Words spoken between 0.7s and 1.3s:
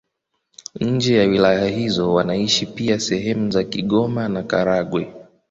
Nje na